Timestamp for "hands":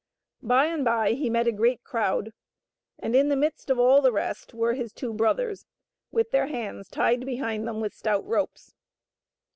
6.47-6.89